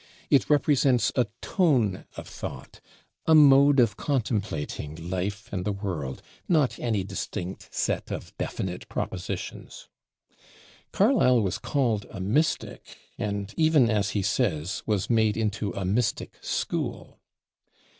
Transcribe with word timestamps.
It 0.31 0.49
represents 0.49 1.11
a 1.15 1.27
tone 1.43 2.05
of 2.17 2.27
thought, 2.27 2.81
a 3.27 3.35
mode 3.35 3.79
of 3.79 3.97
contemplating 3.97 4.95
life 4.95 5.47
and 5.53 5.63
the 5.63 5.71
world, 5.71 6.23
not 6.49 6.79
any 6.79 7.03
distinct 7.03 7.71
set 7.71 8.09
of 8.09 8.35
definite 8.39 8.89
propositions. 8.89 9.89
Carlyle 10.91 11.41
was 11.41 11.59
called 11.59 12.07
a 12.09 12.19
"mystic," 12.19 12.97
and 13.19 13.53
even, 13.57 13.91
as 13.91 14.09
he 14.17 14.23
says, 14.23 14.81
was 14.87 15.07
made 15.07 15.37
into 15.37 15.69
a 15.73 15.85
"mystic 15.85 16.35
school." 16.41 17.19